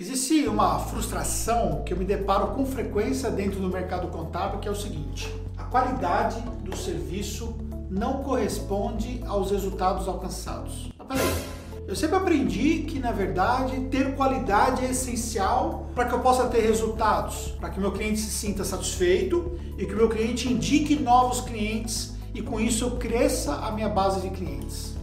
Existe 0.00 0.46
uma 0.46 0.78
frustração 0.78 1.82
que 1.84 1.92
eu 1.92 1.96
me 1.96 2.04
deparo 2.04 2.54
com 2.54 2.64
frequência 2.64 3.32
dentro 3.32 3.58
do 3.58 3.68
mercado 3.68 4.06
contábil, 4.06 4.60
que 4.60 4.68
é 4.68 4.70
o 4.70 4.76
seguinte: 4.76 5.28
a 5.56 5.64
qualidade 5.64 6.40
do 6.62 6.76
serviço 6.76 7.56
não 7.90 8.22
corresponde 8.22 9.20
aos 9.26 9.50
resultados 9.50 10.06
alcançados. 10.06 10.92
Peraí, 11.08 11.34
eu 11.88 11.96
sempre 11.96 12.14
aprendi 12.14 12.84
que 12.84 13.00
na 13.00 13.10
verdade 13.10 13.88
ter 13.90 14.14
qualidade 14.14 14.86
é 14.86 14.90
essencial 14.90 15.90
para 15.96 16.04
que 16.04 16.14
eu 16.14 16.20
possa 16.20 16.46
ter 16.46 16.60
resultados, 16.60 17.56
para 17.58 17.68
que 17.68 17.80
meu 17.80 17.90
cliente 17.90 18.20
se 18.20 18.30
sinta 18.30 18.62
satisfeito 18.62 19.58
e 19.76 19.84
que 19.84 19.96
meu 19.96 20.08
cliente 20.08 20.48
indique 20.48 20.94
novos 20.94 21.40
clientes 21.40 22.14
e 22.32 22.40
com 22.40 22.60
isso 22.60 22.84
eu 22.84 22.90
cresça 22.98 23.52
a 23.56 23.72
minha 23.72 23.88
base 23.88 24.20
de 24.20 24.30
clientes. 24.30 24.97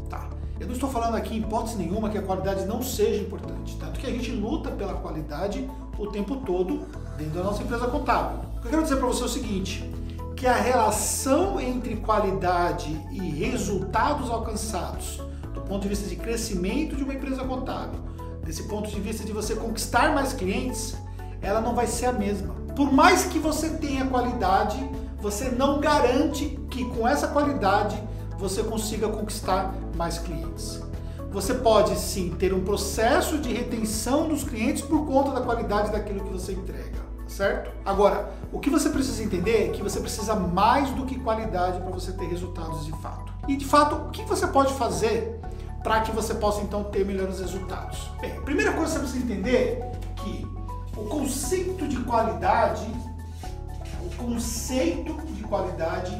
Eu 0.59 0.67
não 0.67 0.73
estou 0.73 0.89
falando 0.89 1.15
aqui 1.15 1.35
em 1.35 1.39
hipótese 1.39 1.77
nenhuma 1.77 2.09
que 2.09 2.17
a 2.17 2.21
qualidade 2.21 2.65
não 2.65 2.81
seja 2.81 3.21
importante, 3.21 3.75
tanto 3.77 3.99
que 3.99 4.07
a 4.07 4.09
gente 4.09 4.31
luta 4.31 4.71
pela 4.71 4.93
qualidade 4.93 5.69
o 5.97 6.07
tempo 6.07 6.37
todo 6.37 6.85
dentro 7.17 7.33
da 7.33 7.43
nossa 7.43 7.61
empresa 7.61 7.87
contábil. 7.87 8.39
O 8.55 8.61
que 8.61 8.67
eu 8.67 8.71
quero 8.71 8.83
dizer 8.83 8.95
para 8.95 9.07
você 9.07 9.23
é 9.23 9.25
o 9.25 9.29
seguinte, 9.29 9.91
que 10.35 10.47
a 10.47 10.55
relação 10.55 11.59
entre 11.59 11.97
qualidade 11.97 12.89
e 13.11 13.19
resultados 13.19 14.29
alcançados, 14.29 15.21
do 15.53 15.59
ponto 15.61 15.83
de 15.83 15.89
vista 15.89 16.07
de 16.07 16.15
crescimento 16.15 16.95
de 16.95 17.03
uma 17.03 17.13
empresa 17.13 17.43
contábil, 17.43 17.99
desse 18.43 18.63
ponto 18.63 18.89
de 18.89 18.99
vista 18.99 19.25
de 19.25 19.33
você 19.33 19.55
conquistar 19.55 20.13
mais 20.13 20.31
clientes, 20.31 20.95
ela 21.41 21.59
não 21.59 21.75
vai 21.75 21.87
ser 21.87 22.05
a 22.05 22.13
mesma. 22.13 22.53
Por 22.75 22.93
mais 22.93 23.25
que 23.25 23.39
você 23.39 23.71
tenha 23.71 24.05
qualidade, 24.05 24.77
você 25.19 25.49
não 25.49 25.81
garante 25.81 26.57
que 26.69 26.85
com 26.85 27.07
essa 27.07 27.27
qualidade 27.27 27.97
você 28.37 28.63
consiga 28.63 29.07
conquistar 29.07 29.73
mais 29.95 30.17
clientes. 30.17 30.81
Você 31.31 31.53
pode 31.53 31.97
sim 31.99 32.29
ter 32.29 32.53
um 32.53 32.63
processo 32.63 33.37
de 33.37 33.53
retenção 33.53 34.27
dos 34.27 34.43
clientes 34.43 34.81
por 34.81 35.05
conta 35.05 35.31
da 35.31 35.41
qualidade 35.41 35.91
daquilo 35.91 36.21
que 36.21 36.31
você 36.31 36.53
entrega, 36.53 36.97
certo? 37.27 37.71
Agora, 37.83 38.31
o 38.53 38.59
que 38.59 38.69
você 38.69 38.89
precisa 38.89 39.21
entender 39.21 39.65
é 39.65 39.67
que 39.69 39.83
você 39.83 39.99
precisa 39.99 40.33
mais 40.33 40.89
do 40.91 41.05
que 41.05 41.19
qualidade 41.19 41.81
para 41.81 41.91
você 41.91 42.13
ter 42.13 42.25
resultados 42.27 42.85
de 42.85 42.91
fato. 43.01 43.33
E 43.49 43.57
de 43.57 43.65
fato, 43.65 43.95
o 44.07 44.11
que 44.11 44.23
você 44.23 44.47
pode 44.47 44.73
fazer 44.75 45.39
para 45.83 46.01
que 46.01 46.11
você 46.11 46.33
possa 46.33 46.61
então 46.61 46.85
ter 46.85 47.05
melhores 47.05 47.39
resultados? 47.39 48.09
Bem, 48.21 48.37
a 48.37 48.41
primeira 48.41 48.71
coisa 48.71 48.93
que 48.93 48.99
você 48.99 48.99
precisa 48.99 49.25
entender 49.25 49.55
é 49.55 49.91
que 50.15 50.47
o 50.95 51.03
conceito 51.05 51.85
de 51.87 51.97
qualidade, 51.97 52.87
o 54.01 54.15
conceito 54.15 55.13
de 55.33 55.43
qualidade 55.43 56.17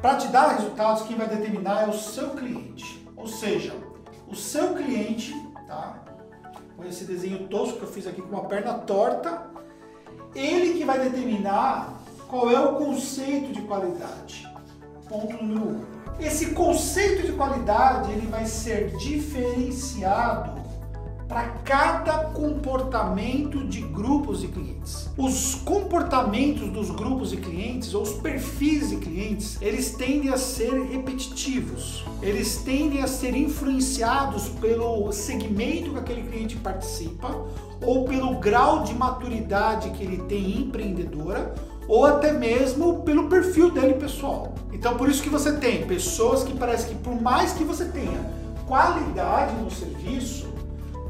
para 0.00 0.16
te 0.16 0.28
dar 0.28 0.56
resultados, 0.56 1.02
quem 1.02 1.16
vai 1.16 1.28
determinar 1.28 1.82
é 1.82 1.86
o 1.86 1.92
seu 1.92 2.30
cliente. 2.30 3.06
Ou 3.16 3.26
seja, 3.26 3.74
o 4.28 4.34
seu 4.34 4.74
cliente, 4.74 5.34
tá? 5.66 6.02
Com 6.76 6.84
esse 6.84 7.04
desenho 7.04 7.48
tosco 7.48 7.78
que 7.78 7.84
eu 7.84 7.88
fiz 7.88 8.06
aqui 8.06 8.22
com 8.22 8.28
uma 8.28 8.44
perna 8.44 8.74
torta, 8.74 9.46
ele 10.34 10.78
que 10.78 10.84
vai 10.84 10.98
determinar 11.00 12.00
qual 12.28 12.50
é 12.50 12.60
o 12.60 12.76
conceito 12.76 13.52
de 13.52 13.62
qualidade. 13.62 14.46
Ponto 15.08 15.42
número 15.42 15.68
um. 15.68 15.84
Esse 16.20 16.52
conceito 16.52 17.26
de 17.26 17.32
qualidade 17.32 18.12
ele 18.12 18.26
vai 18.26 18.44
ser 18.44 18.96
diferenciado 18.96 20.67
para 21.28 21.48
cada 21.62 22.24
comportamento 22.30 23.62
de 23.64 23.82
grupos 23.82 24.40
de 24.40 24.48
clientes. 24.48 25.10
Os 25.16 25.56
comportamentos 25.56 26.70
dos 26.70 26.90
grupos 26.90 27.30
de 27.30 27.36
clientes 27.36 27.92
ou 27.92 28.02
os 28.02 28.12
perfis 28.12 28.88
de 28.88 28.96
clientes, 28.96 29.58
eles 29.60 29.90
tendem 29.90 30.30
a 30.30 30.38
ser 30.38 30.72
repetitivos. 30.84 32.02
Eles 32.22 32.62
tendem 32.62 33.02
a 33.02 33.06
ser 33.06 33.36
influenciados 33.36 34.48
pelo 34.48 35.12
segmento 35.12 35.92
que 35.92 35.98
aquele 35.98 36.22
cliente 36.22 36.56
participa 36.56 37.46
ou 37.82 38.06
pelo 38.06 38.38
grau 38.38 38.82
de 38.82 38.94
maturidade 38.94 39.90
que 39.90 40.02
ele 40.02 40.22
tem 40.22 40.62
empreendedora 40.62 41.54
ou 41.86 42.06
até 42.06 42.32
mesmo 42.32 43.02
pelo 43.02 43.28
perfil 43.28 43.70
dele 43.70 43.94
pessoal. 43.94 44.54
Então 44.72 44.96
por 44.96 45.08
isso 45.10 45.22
que 45.22 45.28
você 45.28 45.52
tem 45.52 45.86
pessoas 45.86 46.42
que 46.42 46.56
parece 46.56 46.88
que 46.88 46.94
por 46.94 47.20
mais 47.20 47.52
que 47.52 47.64
você 47.64 47.84
tenha 47.84 48.38
qualidade 48.66 49.54
no 49.56 49.70
serviço, 49.70 50.57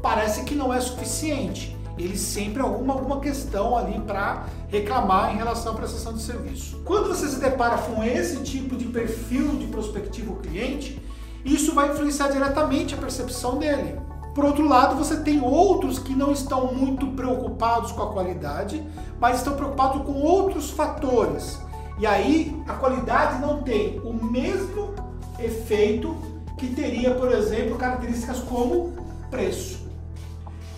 parece 0.01 0.43
que 0.43 0.55
não 0.55 0.73
é 0.73 0.79
suficiente. 0.79 1.75
Ele 1.97 2.17
sempre 2.17 2.61
alguma 2.61 2.93
alguma 2.93 3.19
questão 3.19 3.75
ali 3.75 3.99
para 3.99 4.45
reclamar 4.69 5.33
em 5.33 5.37
relação 5.37 5.73
à 5.73 5.75
prestação 5.75 6.13
de 6.13 6.21
serviço. 6.21 6.81
Quando 6.85 7.09
você 7.09 7.27
se 7.27 7.39
depara 7.39 7.77
com 7.77 8.03
esse 8.03 8.37
tipo 8.43 8.75
de 8.77 8.85
perfil 8.85 9.57
de 9.57 9.67
prospectivo 9.67 10.37
cliente, 10.37 11.01
isso 11.43 11.73
vai 11.73 11.91
influenciar 11.91 12.29
diretamente 12.29 12.93
a 12.93 12.97
percepção 12.97 13.57
dele. 13.57 13.99
Por 14.33 14.45
outro 14.45 14.65
lado, 14.65 14.95
você 14.95 15.17
tem 15.17 15.41
outros 15.41 15.99
que 15.99 16.13
não 16.13 16.31
estão 16.31 16.73
muito 16.73 17.07
preocupados 17.07 17.91
com 17.91 18.03
a 18.03 18.13
qualidade, 18.13 18.81
mas 19.19 19.39
estão 19.39 19.55
preocupados 19.55 20.01
com 20.03 20.13
outros 20.13 20.69
fatores. 20.69 21.59
E 21.97 22.05
aí 22.05 22.55
a 22.65 22.73
qualidade 22.75 23.41
não 23.41 23.61
tem 23.61 23.99
o 23.99 24.13
mesmo 24.13 24.93
efeito 25.37 26.15
que 26.57 26.67
teria, 26.67 27.13
por 27.15 27.31
exemplo, 27.31 27.77
características 27.77 28.39
como 28.39 28.93
preço. 29.29 29.88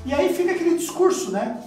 E 0.05 0.13
aí 0.13 0.33
fica 0.33 0.51
aquele 0.51 0.77
discurso, 0.77 1.31
né? 1.31 1.63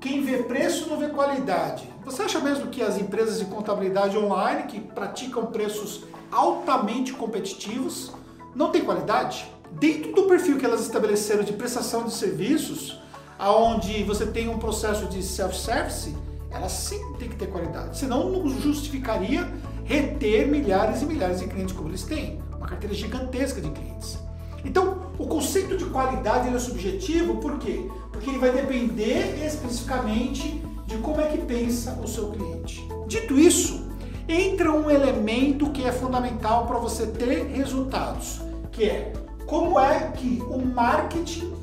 Quem 0.00 0.24
vê 0.24 0.38
preço 0.42 0.88
não 0.88 0.98
vê 0.98 1.08
qualidade. 1.08 1.88
Você 2.04 2.22
acha 2.22 2.40
mesmo 2.40 2.68
que 2.68 2.82
as 2.82 2.98
empresas 2.98 3.38
de 3.38 3.44
contabilidade 3.46 4.16
online 4.16 4.64
que 4.64 4.80
praticam 4.80 5.46
preços 5.46 6.04
altamente 6.30 7.12
competitivos 7.12 8.12
não 8.54 8.70
têm 8.70 8.84
qualidade? 8.84 9.50
Dentro 9.72 10.12
do 10.12 10.24
perfil 10.24 10.58
que 10.58 10.64
elas 10.64 10.80
estabeleceram 10.80 11.44
de 11.44 11.52
prestação 11.52 12.04
de 12.04 12.12
serviços, 12.12 13.00
aonde 13.38 14.02
você 14.04 14.26
tem 14.26 14.48
um 14.48 14.58
processo 14.58 15.06
de 15.06 15.22
self-service, 15.22 16.16
elas 16.50 16.72
sim 16.72 17.00
têm 17.18 17.28
que 17.28 17.36
ter 17.36 17.46
qualidade. 17.46 17.98
Senão 17.98 18.30
não 18.30 18.48
justificaria 18.48 19.48
reter 19.84 20.48
milhares 20.48 21.02
e 21.02 21.06
milhares 21.06 21.40
de 21.40 21.46
clientes 21.46 21.74
como 21.74 21.88
eles 21.88 22.02
têm. 22.02 22.40
Uma 22.56 22.66
carteira 22.66 22.94
gigantesca 22.94 23.60
de 23.60 23.70
clientes. 23.70 24.18
Então, 24.66 24.98
o 25.16 25.26
conceito 25.26 25.76
de 25.76 25.84
qualidade 25.84 26.52
é 26.54 26.58
subjetivo, 26.58 27.36
por 27.36 27.56
quê? 27.58 27.88
Porque 28.10 28.28
ele 28.28 28.38
vai 28.38 28.50
depender 28.50 29.46
especificamente 29.46 30.60
de 30.86 30.98
como 30.98 31.20
é 31.20 31.28
que 31.28 31.38
pensa 31.38 31.98
o 32.02 32.08
seu 32.08 32.30
cliente. 32.32 32.86
Dito 33.06 33.38
isso, 33.38 33.86
entra 34.28 34.72
um 34.72 34.90
elemento 34.90 35.70
que 35.70 35.84
é 35.84 35.92
fundamental 35.92 36.66
para 36.66 36.78
você 36.78 37.06
ter 37.06 37.46
resultados, 37.46 38.40
que 38.72 38.84
é 38.84 39.12
como 39.46 39.78
é 39.78 40.10
que 40.10 40.42
o 40.50 40.58
marketing 40.58 41.54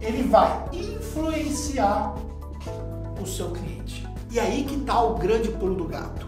ele 0.00 0.22
vai 0.22 0.70
influenciar 0.72 2.14
o 3.20 3.26
seu 3.26 3.50
cliente. 3.50 4.08
E 4.30 4.40
aí 4.40 4.64
que 4.64 4.76
está 4.76 5.02
o 5.02 5.16
grande 5.16 5.50
pulo 5.50 5.74
do 5.74 5.84
gato. 5.84 6.27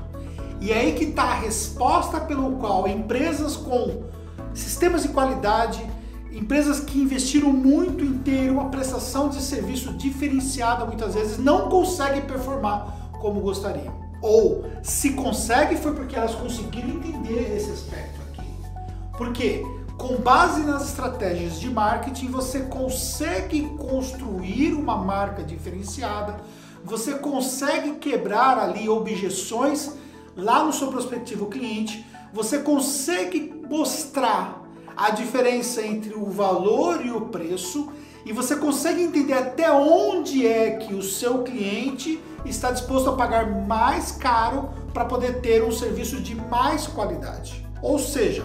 E 0.60 0.70
é 0.70 0.78
aí 0.78 0.92
que 0.92 1.04
está 1.04 1.22
a 1.22 1.34
resposta 1.34 2.20
pelo 2.20 2.52
qual 2.56 2.86
empresas 2.86 3.56
com 3.56 4.02
sistemas 4.52 5.02
de 5.02 5.08
qualidade, 5.08 5.80
empresas 6.30 6.80
que 6.80 7.00
investiram 7.00 7.50
muito 7.50 8.04
em 8.04 8.18
ter 8.18 8.50
uma 8.50 8.68
prestação 8.68 9.30
de 9.30 9.40
serviço 9.40 9.92
diferenciada 9.94 10.84
muitas 10.84 11.14
vezes 11.14 11.38
não 11.38 11.68
conseguem 11.68 12.22
performar 12.22 13.10
como 13.20 13.40
gostariam. 13.40 13.98
Ou 14.20 14.66
se 14.82 15.10
consegue 15.12 15.76
foi 15.76 15.94
porque 15.94 16.14
elas 16.14 16.34
conseguiram 16.34 16.90
entender 16.90 17.56
esse 17.56 17.70
aspecto 17.70 18.20
aqui. 18.28 18.48
Porque 19.16 19.64
com 19.96 20.16
base 20.16 20.60
nas 20.62 20.88
estratégias 20.88 21.58
de 21.58 21.70
marketing 21.70 22.28
você 22.28 22.60
consegue 22.60 23.62
construir 23.78 24.74
uma 24.74 24.96
marca 24.96 25.42
diferenciada, 25.42 26.36
você 26.84 27.14
consegue 27.14 27.92
quebrar 27.96 28.58
ali 28.58 28.88
objeções 28.88 29.94
lá 30.40 30.64
no 30.64 30.72
seu 30.72 30.88
prospectivo 30.88 31.46
cliente, 31.46 32.04
você 32.32 32.58
consegue 32.58 33.52
mostrar 33.68 34.64
a 34.96 35.10
diferença 35.10 35.82
entre 35.82 36.14
o 36.14 36.26
valor 36.26 37.04
e 37.04 37.10
o 37.10 37.22
preço 37.22 37.88
e 38.24 38.32
você 38.32 38.56
consegue 38.56 39.02
entender 39.02 39.32
até 39.32 39.70
onde 39.72 40.46
é 40.46 40.72
que 40.72 40.94
o 40.94 41.02
seu 41.02 41.42
cliente 41.42 42.20
está 42.44 42.70
disposto 42.70 43.10
a 43.10 43.16
pagar 43.16 43.66
mais 43.66 44.12
caro 44.12 44.70
para 44.92 45.04
poder 45.04 45.40
ter 45.40 45.62
um 45.62 45.72
serviço 45.72 46.20
de 46.20 46.34
mais 46.34 46.86
qualidade. 46.86 47.66
Ou 47.82 47.98
seja, 47.98 48.44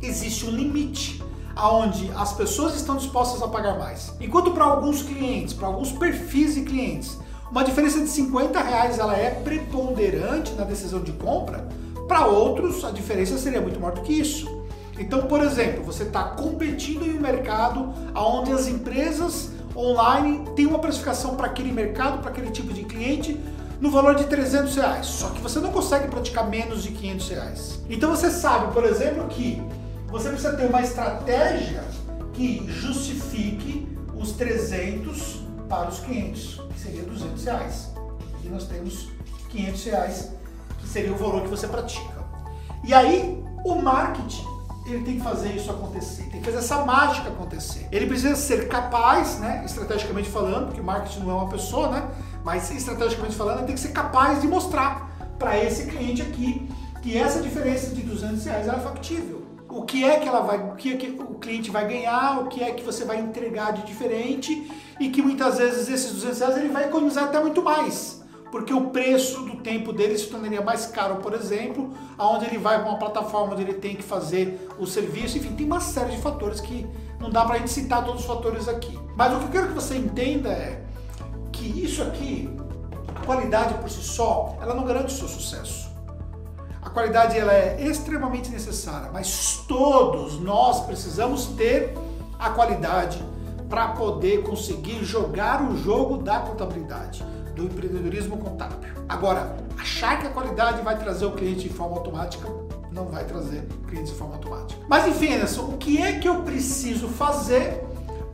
existe 0.00 0.46
um 0.46 0.50
limite 0.50 1.22
aonde 1.54 2.10
as 2.16 2.32
pessoas 2.32 2.74
estão 2.74 2.96
dispostas 2.96 3.42
a 3.42 3.48
pagar 3.48 3.78
mais. 3.78 4.12
Enquanto 4.20 4.52
para 4.52 4.64
alguns 4.64 5.02
clientes, 5.02 5.52
para 5.52 5.66
alguns 5.66 5.92
perfis 5.92 6.54
de 6.54 6.62
clientes, 6.62 7.18
uma 7.52 7.62
diferença 7.62 8.00
de 8.00 8.08
50 8.08 8.58
reais 8.62 8.98
ela 8.98 9.14
é 9.14 9.28
preponderante 9.28 10.54
na 10.54 10.64
decisão 10.64 11.02
de 11.02 11.12
compra, 11.12 11.68
para 12.08 12.24
outros 12.24 12.82
a 12.82 12.90
diferença 12.90 13.36
seria 13.36 13.60
muito 13.60 13.78
maior 13.78 13.94
do 13.94 14.00
que 14.00 14.14
isso. 14.14 14.64
Então, 14.98 15.26
por 15.26 15.42
exemplo, 15.42 15.84
você 15.84 16.04
está 16.04 16.24
competindo 16.24 17.04
em 17.04 17.18
um 17.18 17.20
mercado 17.20 17.92
onde 18.14 18.52
as 18.52 18.68
empresas 18.68 19.50
online 19.76 20.48
têm 20.56 20.64
uma 20.64 20.78
precificação 20.78 21.36
para 21.36 21.44
aquele 21.44 21.70
mercado, 21.70 22.22
para 22.22 22.30
aquele 22.30 22.50
tipo 22.50 22.72
de 22.72 22.84
cliente, 22.84 23.38
no 23.78 23.90
valor 23.90 24.14
de 24.14 24.24
300 24.24 24.74
reais. 24.74 25.06
Só 25.06 25.28
que 25.28 25.42
você 25.42 25.60
não 25.60 25.72
consegue 25.72 26.08
praticar 26.08 26.48
menos 26.48 26.82
de 26.82 26.92
500 26.92 27.28
reais. 27.28 27.80
Então 27.90 28.08
você 28.08 28.30
sabe, 28.30 28.72
por 28.72 28.84
exemplo, 28.84 29.26
que 29.28 29.62
você 30.08 30.30
precisa 30.30 30.56
ter 30.56 30.64
uma 30.64 30.80
estratégia 30.80 31.84
que 32.32 32.64
justifique 32.66 33.86
os 34.18 34.32
300 34.32 35.41
para 35.72 35.88
os 35.88 36.00
clientes, 36.00 36.60
que 36.74 36.78
seria 36.78 37.02
200 37.02 37.44
reais. 37.44 37.90
E 38.44 38.48
nós 38.50 38.66
temos 38.66 39.08
500 39.48 39.84
reais, 39.84 40.30
que 40.78 40.86
seria 40.86 41.10
o 41.10 41.16
valor 41.16 41.40
que 41.44 41.48
você 41.48 41.66
pratica. 41.66 42.22
E 42.84 42.92
aí, 42.92 43.42
o 43.64 43.76
marketing, 43.76 44.44
ele 44.84 45.02
tem 45.02 45.16
que 45.16 45.22
fazer 45.22 45.48
isso 45.54 45.70
acontecer, 45.70 46.24
tem 46.24 46.40
que 46.40 46.44
fazer 46.44 46.58
essa 46.58 46.84
mágica 46.84 47.30
acontecer. 47.30 47.88
Ele 47.90 48.06
precisa 48.06 48.36
ser 48.36 48.68
capaz, 48.68 49.38
né, 49.38 49.62
estrategicamente 49.64 50.28
falando, 50.28 50.66
porque 50.66 50.80
o 50.82 50.84
marketing 50.84 51.20
não 51.20 51.30
é 51.30 51.34
uma 51.36 51.48
pessoa, 51.48 51.88
né, 51.88 52.06
mas 52.44 52.70
estrategicamente 52.70 53.34
falando, 53.34 53.60
ele 53.60 53.66
tem 53.68 53.74
que 53.74 53.80
ser 53.80 53.92
capaz 53.92 54.42
de 54.42 54.48
mostrar 54.48 55.10
para 55.38 55.56
esse 55.56 55.86
cliente 55.86 56.20
aqui 56.20 56.68
que 57.00 57.16
essa 57.16 57.40
diferença 57.40 57.94
de 57.94 58.02
200 58.02 58.44
reais 58.44 58.68
é 58.68 58.78
factível. 58.78 59.41
O 59.72 59.82
que 59.82 60.04
é 60.04 60.20
que 60.20 60.28
ela 60.28 60.40
vai, 60.40 60.58
o 60.58 60.74
que 60.76 60.92
é 60.92 60.96
que 60.96 61.08
o 61.08 61.34
cliente 61.34 61.70
vai 61.70 61.88
ganhar, 61.88 62.40
o 62.40 62.48
que 62.48 62.62
é 62.62 62.72
que 62.72 62.84
você 62.84 63.04
vai 63.04 63.18
entregar 63.18 63.72
de 63.72 63.86
diferente 63.86 64.70
e 65.00 65.08
que 65.08 65.22
muitas 65.22 65.58
vezes 65.58 65.88
esses 65.88 66.12
200 66.12 66.38
reais 66.38 66.56
ele 66.58 66.68
vai 66.68 66.84
economizar 66.84 67.24
até 67.24 67.40
muito 67.40 67.62
mais 67.62 68.22
porque 68.52 68.72
o 68.74 68.90
preço 68.90 69.40
do 69.44 69.56
tempo 69.56 69.94
dele 69.94 70.16
se 70.18 70.26
tornaria 70.26 70.60
mais 70.60 70.84
caro, 70.84 71.16
por 71.16 71.32
exemplo, 71.32 71.90
aonde 72.18 72.44
ele 72.44 72.58
vai 72.58 72.78
para 72.78 72.90
uma 72.90 72.98
plataforma 72.98 73.54
onde 73.54 73.62
ele 73.62 73.72
tem 73.72 73.96
que 73.96 74.02
fazer 74.02 74.68
o 74.78 74.86
serviço, 74.86 75.38
enfim, 75.38 75.54
tem 75.54 75.64
uma 75.64 75.80
série 75.80 76.10
de 76.10 76.20
fatores 76.20 76.60
que 76.60 76.86
não 77.18 77.30
dá 77.30 77.46
para 77.46 77.54
a 77.54 77.58
gente 77.58 77.70
citar 77.70 78.04
todos 78.04 78.20
os 78.20 78.26
fatores 78.26 78.68
aqui. 78.68 78.96
Mas 79.16 79.32
o 79.32 79.38
que 79.38 79.44
eu 79.46 79.50
quero 79.50 79.68
que 79.68 79.72
você 79.72 79.96
entenda 79.96 80.50
é 80.50 80.84
que 81.50 81.64
isso 81.82 82.02
aqui, 82.02 82.54
a 83.16 83.24
qualidade 83.24 83.72
por 83.74 83.88
si 83.88 84.02
só, 84.02 84.54
ela 84.60 84.74
não 84.74 84.84
garante 84.84 85.14
o 85.14 85.16
seu 85.16 85.28
sucesso. 85.28 85.90
Qualidade 86.92 87.38
ela 87.38 87.52
é 87.52 87.78
extremamente 87.80 88.50
necessária, 88.50 89.10
mas 89.12 89.64
todos 89.66 90.38
nós 90.38 90.84
precisamos 90.84 91.46
ter 91.46 91.94
a 92.38 92.50
qualidade 92.50 93.22
para 93.68 93.88
poder 93.88 94.42
conseguir 94.42 95.02
jogar 95.02 95.62
o 95.62 95.76
jogo 95.78 96.18
da 96.18 96.40
contabilidade 96.40 97.24
do 97.56 97.64
empreendedorismo 97.64 98.36
contábil. 98.36 98.90
Agora, 99.08 99.56
achar 99.78 100.20
que 100.20 100.26
a 100.26 100.30
qualidade 100.30 100.82
vai 100.82 100.98
trazer 100.98 101.24
o 101.24 101.32
cliente 101.32 101.68
de 101.68 101.70
forma 101.70 101.96
automática 101.96 102.46
não 102.90 103.06
vai 103.06 103.24
trazer 103.24 103.66
clientes 103.88 104.12
de 104.12 104.18
forma 104.18 104.34
automática. 104.34 104.78
Mas 104.86 105.06
enfim, 105.06 105.32
Anderson, 105.32 105.62
o 105.62 105.78
que 105.78 106.00
é 106.00 106.18
que 106.18 106.28
eu 106.28 106.42
preciso 106.42 107.08
fazer 107.08 107.82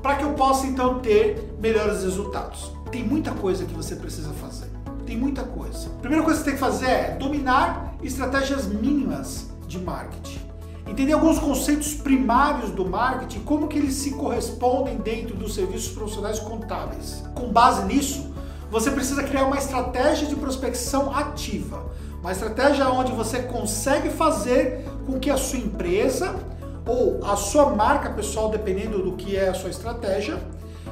para 0.03 0.17
que 0.17 0.25
eu 0.25 0.33
possa 0.35 0.67
então 0.67 0.99
ter 0.99 1.55
melhores 1.61 2.03
resultados? 2.03 2.73
Tem 2.91 3.05
muita 3.05 3.31
coisa 3.31 3.65
que 3.65 3.75
você 3.75 3.95
precisa 3.95 4.31
fazer. 4.33 4.69
Tem 5.09 5.17
muita 5.17 5.43
coisa. 5.43 5.89
A 5.89 6.01
primeira 6.01 6.23
coisa 6.23 6.39
que 6.39 6.45
você 6.45 6.51
tem 6.51 6.61
que 6.61 6.61
fazer 6.61 6.87
é 6.87 7.17
dominar 7.19 7.95
estratégias 8.03 8.67
mínimas 8.67 9.47
de 9.67 9.79
marketing. 9.79 10.39
Entender 10.87 11.15
alguns 11.15 11.39
conceitos 11.39 11.95
primários 11.95 12.71
do 12.73 12.85
marketing, 12.87 13.41
como 13.41 13.69
que 13.69 13.79
eles 13.79 13.95
se 13.95 14.11
correspondem 14.11 14.99
dentro 14.99 15.35
dos 15.35 15.55
serviços 15.55 15.93
profissionais 15.93 16.39
contábeis. 16.39 17.25
Com 17.35 17.51
base 17.51 17.87
nisso, 17.87 18.35
você 18.71 18.91
precisa 18.91 19.23
criar 19.23 19.47
uma 19.47 19.57
estratégia 19.57 20.29
de 20.29 20.37
prospecção 20.37 21.11
ativa. 21.17 21.91
Uma 22.21 22.33
estratégia 22.33 22.87
onde 22.91 23.11
você 23.11 23.41
consegue 23.45 24.11
fazer 24.11 24.85
com 25.07 25.19
que 25.19 25.31
a 25.31 25.39
sua 25.39 25.59
empresa 25.59 26.37
ou 26.85 27.25
a 27.25 27.35
sua 27.35 27.75
marca 27.75 28.11
pessoal, 28.11 28.51
dependendo 28.51 29.03
do 29.03 29.13
que 29.13 29.39
é 29.39 29.49
a 29.49 29.55
sua 29.55 29.71
estratégia, 29.71 30.39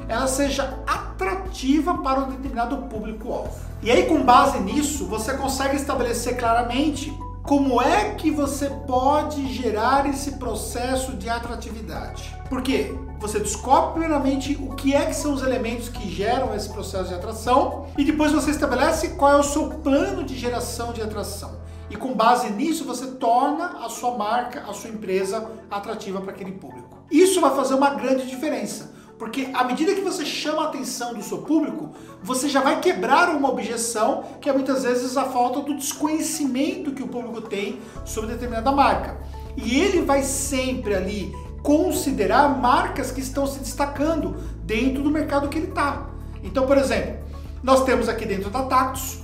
ela 0.07 0.27
seja 0.27 0.79
atrativa 0.85 1.97
para 1.97 2.21
um 2.21 2.29
determinado 2.29 2.77
público-alvo. 2.83 3.53
E 3.81 3.91
aí, 3.91 4.05
com 4.05 4.23
base 4.23 4.59
nisso, 4.59 5.05
você 5.05 5.33
consegue 5.33 5.75
estabelecer 5.75 6.37
claramente 6.37 7.13
como 7.43 7.81
é 7.81 8.13
que 8.15 8.29
você 8.29 8.69
pode 8.85 9.53
gerar 9.53 10.05
esse 10.05 10.33
processo 10.33 11.13
de 11.13 11.29
atratividade. 11.29 12.35
Por 12.49 12.61
quê? 12.61 12.93
Você 13.19 13.39
descobre 13.39 13.91
primeiramente 13.91 14.57
o 14.61 14.75
que 14.75 14.93
é 14.93 15.05
que 15.05 15.15
são 15.15 15.33
os 15.33 15.41
elementos 15.41 15.87
que 15.87 16.09
geram 16.09 16.53
esse 16.53 16.67
processo 16.67 17.07
de 17.07 17.13
atração 17.13 17.87
e 17.97 18.03
depois 18.03 18.33
você 18.33 18.51
estabelece 18.51 19.09
qual 19.11 19.31
é 19.31 19.37
o 19.37 19.43
seu 19.43 19.69
plano 19.69 20.23
de 20.23 20.35
geração 20.35 20.91
de 20.91 21.01
atração. 21.01 21.57
E 21.89 21.95
com 21.95 22.13
base 22.13 22.49
nisso 22.49 22.83
você 22.83 23.07
torna 23.07 23.85
a 23.85 23.87
sua 23.87 24.17
marca, 24.17 24.65
a 24.67 24.73
sua 24.73 24.89
empresa 24.89 25.49
atrativa 25.71 26.19
para 26.19 26.33
aquele 26.33 26.51
público. 26.51 26.97
Isso 27.09 27.39
vai 27.39 27.55
fazer 27.55 27.75
uma 27.75 27.91
grande 27.91 28.27
diferença, 28.27 28.93
porque 29.37 29.51
à 29.53 29.63
medida 29.63 29.93
que 29.93 30.01
você 30.01 30.25
chama 30.25 30.63
a 30.63 30.65
atenção 30.65 31.13
do 31.13 31.21
seu 31.21 31.39
público, 31.39 31.91
você 32.23 32.49
já 32.49 32.59
vai 32.59 32.79
quebrar 32.79 33.29
uma 33.29 33.49
objeção 33.49 34.23
que 34.41 34.49
é 34.49 34.53
muitas 34.53 34.81
vezes 34.81 35.15
a 35.15 35.25
falta 35.25 35.61
do 35.61 35.75
desconhecimento 35.75 36.91
que 36.91 37.03
o 37.03 37.07
público 37.07 37.41
tem 37.41 37.79
sobre 38.03 38.31
determinada 38.31 38.71
marca. 38.71 39.15
E 39.55 39.79
ele 39.79 40.01
vai 40.01 40.23
sempre 40.23 40.95
ali 40.95 41.31
considerar 41.61 42.49
marcas 42.49 43.11
que 43.11 43.21
estão 43.21 43.45
se 43.45 43.59
destacando 43.59 44.37
dentro 44.63 45.03
do 45.03 45.11
mercado 45.11 45.49
que 45.49 45.59
ele 45.59 45.67
está. 45.67 46.07
Então, 46.43 46.65
por 46.65 46.77
exemplo, 46.77 47.17
nós 47.61 47.83
temos 47.83 48.09
aqui 48.09 48.25
dentro 48.25 48.49
da 48.49 48.63
Tactus 48.63 49.19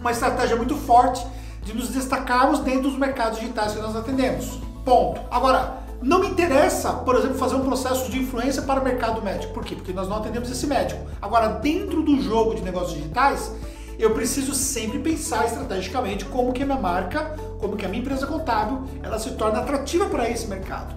uma 0.00 0.10
estratégia 0.10 0.56
muito 0.56 0.74
forte 0.74 1.24
de 1.62 1.72
nos 1.72 1.90
destacarmos 1.90 2.58
dentro 2.58 2.90
dos 2.90 2.98
mercados 2.98 3.38
digitais 3.38 3.72
que 3.72 3.80
nós 3.80 3.94
atendemos. 3.94 4.58
Ponto. 4.84 5.20
Agora, 5.30 5.83
não 6.02 6.20
me 6.20 6.28
interessa, 6.28 6.92
por 6.92 7.16
exemplo, 7.16 7.36
fazer 7.36 7.56
um 7.56 7.64
processo 7.64 8.10
de 8.10 8.18
influência 8.18 8.62
para 8.62 8.80
o 8.80 8.84
mercado 8.84 9.22
médico. 9.22 9.52
Por 9.52 9.64
quê? 9.64 9.74
Porque 9.74 9.92
nós 9.92 10.08
não 10.08 10.16
atendemos 10.16 10.50
esse 10.50 10.66
médico. 10.66 11.00
Agora, 11.20 11.48
dentro 11.48 12.02
do 12.02 12.20
jogo 12.20 12.54
de 12.54 12.62
negócios 12.62 12.94
digitais, 12.94 13.52
eu 13.98 14.12
preciso 14.12 14.54
sempre 14.54 14.98
pensar 14.98 15.46
estrategicamente 15.46 16.24
como 16.24 16.52
que 16.52 16.62
a 16.62 16.66
minha 16.66 16.78
marca, 16.78 17.36
como 17.58 17.76
que 17.76 17.86
a 17.86 17.88
minha 17.88 18.02
empresa 18.02 18.26
contábil, 18.26 18.82
ela 19.02 19.18
se 19.18 19.30
torna 19.32 19.60
atrativa 19.60 20.06
para 20.06 20.28
esse 20.28 20.46
mercado. 20.46 20.94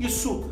Isso 0.00 0.50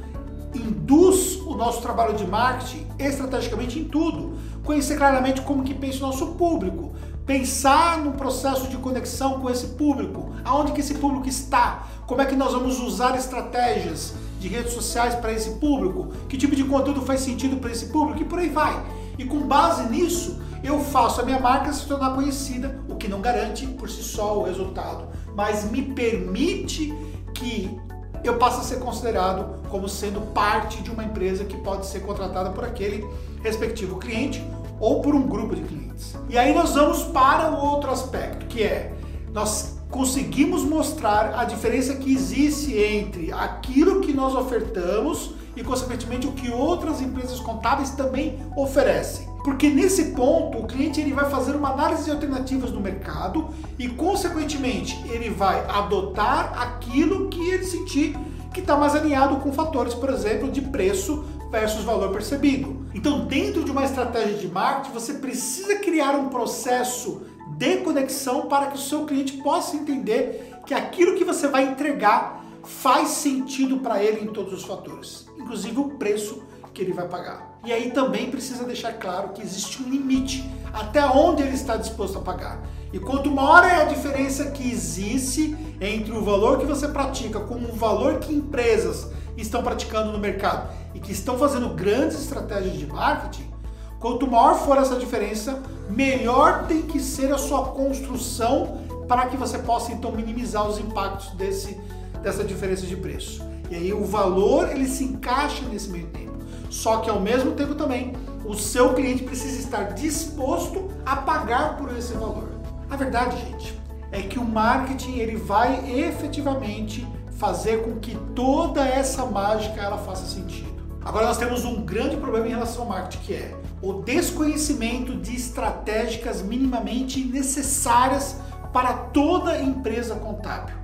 induz 0.55 1.37
o 1.47 1.55
nosso 1.55 1.83
trabalho 1.83 2.15
de 2.15 2.27
marketing 2.27 2.87
estrategicamente 2.99 3.79
em 3.79 3.85
tudo. 3.85 4.37
Conhecer 4.65 4.97
claramente 4.97 5.41
como 5.43 5.63
que 5.63 5.75
pensa 5.75 5.99
o 5.99 6.09
nosso 6.09 6.29
público, 6.35 6.93
pensar 7.27 7.99
no 7.99 8.13
processo 8.13 8.69
de 8.69 8.77
conexão 8.77 9.41
com 9.41 9.51
esse 9.51 9.67
público, 9.69 10.33
aonde 10.45 10.73
que 10.73 10.81
esse 10.81 10.95
público 10.95 11.29
está, 11.29 11.89
como 12.07 12.23
é 12.23 12.25
que 12.25 12.37
nós 12.37 12.53
vamos 12.53 12.79
usar 12.79 13.17
estratégias 13.17 14.15
de 14.39 14.47
redes 14.47 14.73
sociais 14.73 15.17
para 15.17 15.33
esse 15.33 15.51
público, 15.57 16.13
que 16.29 16.39
tipo 16.39 16.55
de 16.55 16.63
conteúdo 16.63 17.03
faz 17.03 17.21
sentido 17.21 17.57
para 17.57 17.73
esse 17.73 17.87
público? 17.87 18.23
E 18.23 18.25
por 18.25 18.39
aí 18.39 18.49
vai. 18.49 18.81
E 19.19 19.25
com 19.25 19.41
base 19.41 19.89
nisso, 19.91 20.41
eu 20.63 20.79
faço 20.79 21.21
a 21.21 21.25
minha 21.25 21.41
marca 21.41 21.73
se 21.73 21.87
tornar 21.87 22.15
conhecida, 22.15 22.79
o 22.89 22.95
que 22.95 23.09
não 23.09 23.21
garante 23.21 23.67
por 23.67 23.91
si 23.91 24.03
só 24.03 24.39
o 24.39 24.45
resultado, 24.45 25.09
mas 25.35 25.69
me 25.71 25.83
permite 25.83 26.95
que 27.35 27.77
eu 28.23 28.39
passo 28.39 28.61
a 28.61 28.65
ser 28.65 28.79
considerado 28.79 29.63
como 29.69 29.89
sendo 29.89 30.21
parte 30.33 30.83
de 30.83 30.91
uma 30.91 31.05
empresa 31.05 31.45
que 31.45 31.57
pode 31.57 31.87
ser 31.87 32.01
contratada 32.01 32.51
por 32.51 32.65
aquele 32.65 33.07
respectivo 33.43 33.97
cliente 33.99 34.43
ou 34.79 35.01
por 35.01 35.15
um 35.15 35.27
grupo 35.27 35.55
de 35.55 35.63
clientes. 35.63 36.17
E 36.29 36.37
aí 36.37 36.55
nós 36.55 36.75
vamos 36.75 37.03
para 37.05 37.51
o 37.51 37.65
outro 37.65 37.91
aspecto, 37.91 38.47
que 38.47 38.63
é 38.63 38.93
nós 39.33 39.77
conseguimos 39.91 40.63
mostrar 40.63 41.39
a 41.39 41.45
diferença 41.45 41.95
que 41.95 42.13
existe 42.13 42.75
entre 42.77 43.33
aquilo 43.33 44.01
que 44.01 44.13
nós 44.13 44.35
ofertamos 44.35 45.35
e, 45.57 45.63
consequentemente, 45.63 46.27
o 46.27 46.33
que 46.33 46.51
outras 46.51 47.01
empresas 47.01 47.41
contábeis 47.41 47.91
também 47.91 48.39
oferecem. 48.57 49.27
Porque 49.45 49.69
nesse 49.69 50.07
ponto, 50.07 50.59
o 50.59 50.67
cliente 50.67 51.01
ele 51.01 51.13
vai 51.13 51.31
fazer 51.31 51.55
uma 51.55 51.71
análise 51.71 52.05
de 52.05 52.11
alternativas 52.11 52.73
no 52.73 52.81
mercado 52.81 53.49
e, 53.79 53.89
consequentemente, 53.89 55.01
ele 55.09 55.31
vai 55.31 55.65
adotar 55.69 56.61
aquilo 56.61 57.29
que 57.29 57.41
ele 57.49 57.65
sentir 57.65 58.17
que 58.53 58.61
está 58.61 58.77
mais 58.77 58.95
alinhado 58.95 59.37
com 59.37 59.53
fatores, 59.53 59.95
por 59.95 60.09
exemplo, 60.09 60.51
de 60.51 60.63
preço 60.63 61.25
versus 61.51 61.85
valor 61.85 62.13
percebido. 62.13 62.87
Então, 62.95 63.27
dentro 63.27 63.65
de 63.65 63.71
uma 63.71 63.85
estratégia 63.85 64.35
de 64.35 64.49
marketing, 64.49 64.93
você 64.93 65.15
precisa 65.15 65.77
criar 65.77 66.13
um 66.13 66.29
processo 66.29 67.23
de 67.57 67.79
conexão 67.79 68.47
para 68.47 68.67
que 68.67 68.77
o 68.77 68.81
seu 68.81 69.05
cliente 69.05 69.35
possa 69.35 69.77
entender 69.77 70.55
que 70.67 70.75
aquilo 70.75 71.17
que 71.17 71.25
você 71.25 71.49
vai 71.49 71.65
entregar 71.65 72.45
faz 72.65 73.09
sentido 73.09 73.79
para 73.79 74.03
ele 74.03 74.25
em 74.25 74.27
todos 74.27 74.53
os 74.53 74.65
fatores, 74.65 75.27
inclusive 75.39 75.79
o 75.79 75.91
preço 75.91 76.43
que 76.75 76.83
ele 76.83 76.93
vai 76.93 77.09
pagar. 77.09 77.59
E 77.65 77.73
aí 77.73 77.91
também 77.91 78.31
precisa 78.31 78.65
deixar 78.65 78.93
claro 78.95 79.31
que 79.31 79.43
existe 79.43 79.83
um 79.83 79.89
limite 79.89 80.45
até 80.73 81.05
onde 81.07 81.43
ele 81.43 81.55
está 81.55 81.77
disposto 81.77 82.19
a 82.19 82.21
pagar. 82.21 82.63
E 82.93 82.99
quanto 82.99 83.31
maior 83.31 83.65
é 83.65 83.83
a 83.83 83.85
diferença 83.85 84.51
que 84.51 84.71
existe 84.71 85.57
entre 85.81 86.13
o 86.13 86.23
valor 86.23 86.59
que 86.59 86.67
você 86.67 86.89
pratica 86.89 87.41
com 87.41 87.55
o 87.55 87.73
valor 87.73 88.19
que 88.19 88.33
empresas 88.33 89.11
estão 89.43 89.63
praticando 89.63 90.13
no 90.13 90.19
mercado 90.19 90.69
e 90.95 91.01
que 91.01 91.13
estão 91.13 91.39
fazendo 91.39 91.71
grandes 91.71 92.21
estratégias 92.21 92.75
de 92.75 92.87
marketing, 92.87 93.51
quanto 93.99 94.27
maior 94.27 94.55
for 94.55 94.79
essa 94.79 94.97
diferença, 94.97 95.63
melhor 95.91 96.67
tem 96.67 96.83
que 96.83 97.01
ser 97.01 97.33
a 97.33 97.39
sua 97.39 97.67
construção 97.67 98.85
para 99.07 99.27
que 99.27 99.37
você 99.37 99.59
possa 99.59 99.93
então 99.93 100.13
minimizar 100.13 100.67
os 100.67 100.79
impactos 100.79 101.31
desse, 101.31 101.81
dessa 102.23 102.43
diferença 102.43 102.87
de 102.87 102.97
preço. 102.97 103.43
E 103.71 103.75
aí 103.75 103.93
o 103.93 104.05
valor 104.05 104.71
ele 104.71 104.87
se 104.87 105.05
encaixa 105.05 105.65
nesse 105.67 105.89
meio 105.89 106.07
tempo. 106.09 106.37
Só 106.71 106.99
que 106.99 107.11
ao 107.11 107.21
mesmo 107.21 107.53
tempo 107.53 107.75
também 107.75 108.15
o 108.45 108.55
seu 108.55 108.95
cliente 108.95 109.23
precisa 109.23 109.59
estar 109.59 109.95
disposto 109.95 110.91
a 111.05 111.17
pagar 111.17 111.77
por 111.77 111.97
esse 111.97 112.13
valor. 112.13 112.49
A 112.89 112.97
verdade, 112.97 113.37
gente, 113.39 113.79
é 114.13 114.23
que 114.23 114.39
o 114.39 114.45
marketing 114.45 115.19
ele 115.19 115.37
vai 115.37 115.91
efetivamente 116.01 117.07
fazer 117.39 117.83
com 117.83 117.99
que 117.99 118.17
toda 118.35 118.87
essa 118.87 119.27
mágica 119.27 119.81
ela 119.81 119.99
faça 119.99 120.27
sentido. 120.27 120.77
Agora 121.05 121.27
nós 121.27 121.39
temos 121.39 121.65
um 121.65 121.85
grande 121.85 122.17
problema 122.17 122.47
em 122.47 122.51
relação 122.51 122.83
ao 122.83 122.89
marketing 122.89 123.25
que 123.25 123.35
é 123.35 123.55
o 123.81 123.93
desconhecimento 124.03 125.15
de 125.17 125.37
estratégicas 125.37 126.43
minimamente 126.43 127.21
necessárias 127.21 128.37
para 128.73 128.93
toda 128.93 129.61
empresa 129.61 130.17
contábil. 130.17 130.75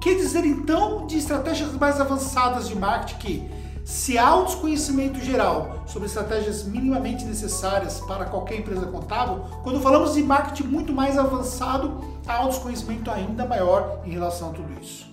Quer 0.00 0.14
dizer 0.14 0.44
então 0.46 1.06
de 1.06 1.18
estratégias 1.18 1.72
mais 1.72 2.00
avançadas 2.00 2.68
de 2.68 2.76
marketing 2.76 3.18
que 3.18 3.50
se 3.84 4.18
há 4.18 4.36
um 4.36 4.44
desconhecimento 4.44 5.18
geral 5.18 5.82
sobre 5.86 6.06
estratégias 6.06 6.62
minimamente 6.62 7.24
necessárias 7.24 8.00
para 8.00 8.26
qualquer 8.26 8.60
empresa 8.60 8.86
contábil, 8.86 9.40
quando 9.62 9.80
falamos 9.80 10.14
de 10.14 10.22
marketing 10.22 10.68
muito 10.68 10.92
mais 10.92 11.18
avançado, 11.18 11.98
há 12.26 12.44
um 12.44 12.48
desconhecimento 12.48 13.10
ainda 13.10 13.46
maior 13.46 14.02
em 14.04 14.10
relação 14.10 14.50
a 14.50 14.52
tudo 14.52 14.68
isso. 14.80 15.07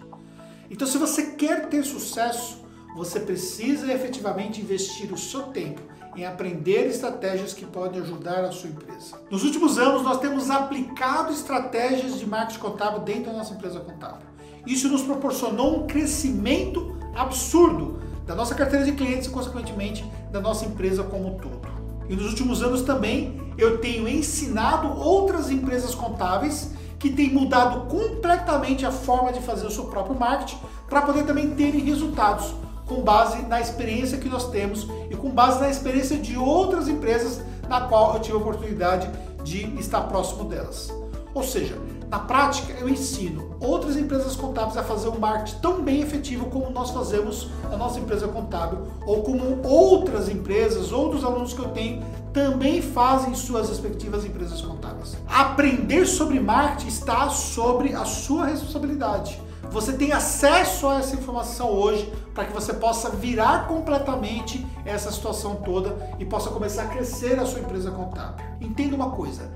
Então, 0.70 0.88
se 0.88 0.98
você 0.98 1.28
quer 1.32 1.68
ter 1.68 1.84
sucesso, 1.84 2.64
você 2.96 3.20
precisa 3.20 3.92
efetivamente 3.92 4.62
investir 4.62 5.12
o 5.12 5.18
seu 5.18 5.44
tempo 5.44 5.82
em 6.16 6.26
aprender 6.26 6.88
estratégias 6.88 7.54
que 7.54 7.66
podem 7.66 8.02
ajudar 8.02 8.46
a 8.46 8.52
sua 8.52 8.70
empresa. 8.70 9.20
Nos 9.30 9.44
últimos 9.44 9.78
anos, 9.78 10.02
nós 10.02 10.20
temos 10.20 10.50
aplicado 10.50 11.34
estratégias 11.34 12.18
de 12.18 12.26
marketing 12.26 12.60
contábil 12.60 13.02
dentro 13.02 13.32
da 13.32 13.38
nossa 13.38 13.54
empresa 13.54 13.80
contábil. 13.82 14.26
Isso 14.66 14.88
nos 14.88 15.04
proporcionou 15.04 15.84
um 15.84 15.88
crescimento 15.88 16.98
absurdo 17.14 18.00
da 18.26 18.34
nossa 18.34 18.56
carteira 18.56 18.86
de 18.86 18.94
clientes 18.94 19.28
e, 19.28 19.30
consequentemente, 19.30 20.10
da 20.32 20.40
nossa 20.40 20.66
empresa 20.66 21.04
como 21.04 21.36
um 21.36 21.38
todo. 21.38 21.68
E 22.10 22.16
nos 22.16 22.28
últimos 22.28 22.62
anos 22.62 22.82
também 22.82 23.40
eu 23.58 23.80
tenho 23.80 24.08
ensinado 24.08 24.88
outras 25.00 25.50
empresas 25.50 25.94
contábeis 25.94 26.72
que 27.00 27.10
têm 27.10 27.34
mudado 27.34 27.88
completamente 27.88 28.86
a 28.86 28.92
forma 28.92 29.32
de 29.32 29.42
fazer 29.42 29.66
o 29.66 29.72
seu 29.72 29.86
próprio 29.86 30.18
marketing 30.18 30.58
para 30.90 31.02
poder 31.02 31.24
também 31.26 31.52
terem 31.56 31.82
resultados 31.82 32.54
com 32.86 33.02
base 33.02 33.42
na 33.44 33.60
experiência 33.60 34.18
que 34.18 34.30
nós 34.30 34.50
temos 34.50 34.88
e 35.10 35.16
com 35.16 35.30
base 35.30 35.60
na 35.60 35.70
experiência 35.70 36.18
de 36.18 36.38
outras 36.38 36.88
empresas 36.88 37.42
na 37.68 37.82
qual 37.82 38.14
eu 38.14 38.20
tive 38.22 38.38
a 38.38 38.40
oportunidade 38.40 39.10
de 39.44 39.80
estar 39.80 40.02
próximo 40.02 40.46
delas. 40.46 40.94
Ou 41.34 41.44
seja, 41.44 41.78
na 42.16 42.20
prática, 42.20 42.72
eu 42.80 42.88
ensino 42.88 43.58
outras 43.60 43.98
empresas 43.98 44.38
contábeis 44.38 44.78
a 44.78 44.84
fazer 44.84 45.10
um 45.10 45.20
marketing 45.20 45.60
tão 45.60 45.82
bem 45.82 46.00
efetivo 46.00 46.46
como 46.46 46.70
nós 46.70 46.92
fazemos 46.92 47.50
na 47.70 47.76
nossa 47.76 48.00
empresa 48.00 48.26
contábil, 48.26 48.88
ou 49.06 49.22
como 49.22 49.62
outras 49.68 50.30
empresas, 50.30 50.94
outros 50.94 51.26
alunos 51.26 51.52
que 51.52 51.60
eu 51.60 51.68
tenho 51.72 52.02
também 52.32 52.82
fazem 52.82 53.32
em 53.32 53.36
suas 53.36 53.68
respectivas 53.68 54.24
empresas 54.24 54.62
contábeis. 54.62 55.18
Aprender 55.28 56.06
sobre 56.06 56.40
marketing 56.40 56.88
está 56.88 57.30
sobre 57.30 57.94
a 57.94 58.06
sua 58.06 58.46
responsabilidade. 58.46 59.42
Você 59.70 59.92
tem 59.92 60.14
acesso 60.14 60.88
a 60.88 61.00
essa 61.00 61.16
informação 61.16 61.70
hoje 61.70 62.10
para 62.34 62.46
que 62.46 62.54
você 62.54 62.74
possa 62.74 63.10
virar 63.10 63.68
completamente 63.68 64.66
essa 64.86 65.12
situação 65.12 65.56
toda 65.56 66.16
e 66.18 66.24
possa 66.24 66.50
começar 66.50 66.84
a 66.84 66.88
crescer 66.88 67.38
a 67.38 67.46
sua 67.46 67.60
empresa 67.60 67.92
contábil. 67.92 68.46
Entenda 68.62 68.96
uma 68.96 69.10
coisa: 69.10 69.52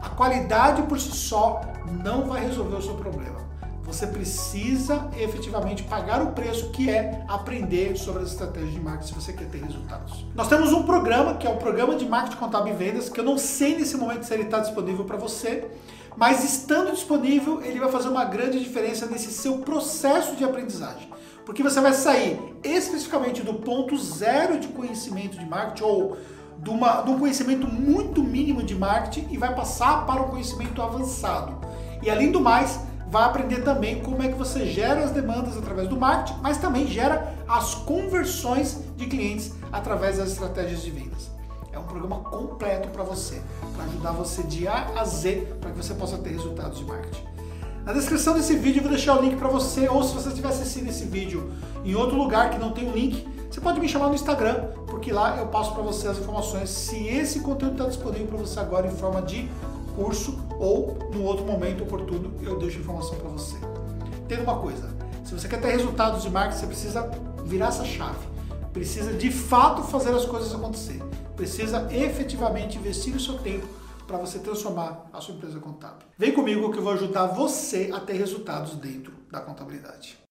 a 0.00 0.10
qualidade 0.10 0.82
por 0.82 1.00
si 1.00 1.10
só 1.10 1.73
não 2.02 2.24
vai 2.24 2.44
resolver 2.46 2.76
o 2.76 2.82
seu 2.82 2.94
problema. 2.94 3.44
Você 3.84 4.06
precisa 4.06 5.10
efetivamente 5.18 5.82
pagar 5.82 6.22
o 6.22 6.32
preço 6.32 6.70
que 6.70 6.88
é 6.88 7.22
aprender 7.28 7.96
sobre 7.96 8.22
as 8.22 8.30
estratégias 8.30 8.72
de 8.72 8.80
marketing 8.80 9.08
se 9.08 9.14
você 9.14 9.32
quer 9.32 9.46
ter 9.48 9.62
resultados. 9.62 10.24
Nós 10.34 10.48
temos 10.48 10.72
um 10.72 10.84
programa 10.84 11.34
que 11.34 11.46
é 11.46 11.50
o 11.50 11.56
programa 11.56 11.94
de 11.94 12.06
marketing 12.06 12.36
contábil 12.36 12.72
e 12.72 12.76
vendas, 12.76 13.10
que 13.10 13.20
eu 13.20 13.24
não 13.24 13.36
sei 13.36 13.76
nesse 13.76 13.96
momento 13.96 14.24
se 14.24 14.32
ele 14.32 14.44
está 14.44 14.58
disponível 14.60 15.04
para 15.04 15.18
você, 15.18 15.70
mas 16.16 16.42
estando 16.44 16.92
disponível, 16.92 17.60
ele 17.62 17.78
vai 17.78 17.90
fazer 17.90 18.08
uma 18.08 18.24
grande 18.24 18.58
diferença 18.58 19.04
nesse 19.06 19.30
seu 19.30 19.58
processo 19.58 20.34
de 20.34 20.44
aprendizagem. 20.44 21.10
Porque 21.44 21.62
você 21.62 21.80
vai 21.80 21.92
sair 21.92 22.40
especificamente 22.62 23.42
do 23.42 23.54
ponto 23.54 23.98
zero 23.98 24.58
de 24.58 24.68
conhecimento 24.68 25.38
de 25.38 25.44
marketing 25.44 25.82
ou 25.82 26.16
de, 26.58 26.70
uma, 26.70 27.02
de 27.02 27.10
um 27.10 27.18
conhecimento 27.18 27.66
muito 27.66 28.22
mínimo 28.22 28.62
de 28.62 28.74
marketing 28.74 29.28
e 29.30 29.36
vai 29.36 29.54
passar 29.54 30.06
para 30.06 30.22
o 30.22 30.30
conhecimento 30.30 30.80
avançado. 30.80 31.63
E 32.04 32.10
além 32.10 32.30
do 32.30 32.38
mais, 32.38 32.78
vai 33.08 33.24
aprender 33.24 33.62
também 33.62 34.00
como 34.00 34.22
é 34.22 34.28
que 34.28 34.34
você 34.34 34.66
gera 34.66 35.02
as 35.02 35.10
demandas 35.10 35.56
através 35.56 35.88
do 35.88 35.96
marketing, 35.96 36.38
mas 36.42 36.58
também 36.58 36.86
gera 36.86 37.34
as 37.48 37.74
conversões 37.74 38.78
de 38.94 39.06
clientes 39.06 39.54
através 39.72 40.18
das 40.18 40.32
estratégias 40.32 40.82
de 40.82 40.90
vendas. 40.90 41.30
É 41.72 41.78
um 41.78 41.84
programa 41.84 42.18
completo 42.18 42.88
para 42.90 43.02
você, 43.02 43.40
para 43.74 43.84
ajudar 43.86 44.12
você 44.12 44.42
de 44.42 44.68
A 44.68 45.00
a 45.00 45.04
Z, 45.04 45.56
para 45.62 45.70
que 45.70 45.76
você 45.78 45.94
possa 45.94 46.18
ter 46.18 46.30
resultados 46.30 46.78
de 46.78 46.84
marketing. 46.84 47.24
Na 47.86 47.94
descrição 47.94 48.34
desse 48.34 48.54
vídeo 48.54 48.80
eu 48.80 48.82
vou 48.82 48.92
deixar 48.92 49.18
o 49.18 49.22
link 49.22 49.36
para 49.36 49.48
você, 49.48 49.88
ou 49.88 50.02
se 50.02 50.12
você 50.12 50.28
estiver 50.28 50.48
assistindo 50.48 50.90
esse 50.90 51.06
vídeo 51.06 51.52
em 51.86 51.94
outro 51.94 52.16
lugar 52.16 52.50
que 52.50 52.58
não 52.58 52.72
tem 52.72 52.86
o 52.86 52.90
um 52.90 52.92
link, 52.92 53.26
você 53.50 53.62
pode 53.62 53.80
me 53.80 53.88
chamar 53.88 54.08
no 54.08 54.14
Instagram, 54.14 54.66
porque 54.86 55.10
lá 55.10 55.38
eu 55.38 55.46
passo 55.46 55.72
para 55.72 55.82
você 55.82 56.06
as 56.08 56.18
informações 56.18 56.68
se 56.68 57.06
esse 57.06 57.40
conteúdo 57.40 57.72
está 57.72 57.86
disponível 57.86 58.26
para 58.26 58.38
você 58.38 58.60
agora 58.60 58.86
em 58.86 58.94
forma 58.94 59.22
de 59.22 59.48
curso 59.96 60.43
ou 60.58 60.98
no 61.12 61.22
outro 61.22 61.44
momento 61.44 61.84
oportuno 61.84 62.34
eu 62.42 62.58
deixo 62.58 62.80
informação 62.80 63.16
para 63.16 63.28
você. 63.28 63.56
Entenda 64.24 64.42
uma 64.42 64.58
coisa, 64.58 64.88
se 65.24 65.32
você 65.32 65.48
quer 65.48 65.60
ter 65.60 65.70
resultados 65.70 66.22
de 66.22 66.30
marketing, 66.30 66.60
você 66.60 66.66
precisa 66.66 67.10
virar 67.44 67.68
essa 67.68 67.84
chave. 67.84 68.26
Precisa 68.72 69.12
de 69.12 69.30
fato 69.30 69.82
fazer 69.82 70.14
as 70.14 70.24
coisas 70.24 70.54
acontecer. 70.54 71.02
Precisa 71.36 71.88
efetivamente 71.92 72.78
investir 72.78 73.14
o 73.14 73.20
seu 73.20 73.38
tempo 73.38 73.66
para 74.06 74.18
você 74.18 74.38
transformar 74.38 75.06
a 75.12 75.20
sua 75.20 75.34
empresa 75.34 75.58
contábil. 75.58 76.06
Vem 76.18 76.32
comigo 76.32 76.70
que 76.70 76.78
eu 76.78 76.82
vou 76.82 76.92
ajudar 76.92 77.26
você 77.26 77.90
a 77.92 78.00
ter 78.00 78.14
resultados 78.14 78.74
dentro 78.74 79.12
da 79.30 79.40
contabilidade. 79.40 80.23